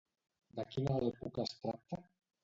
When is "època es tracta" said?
1.09-2.01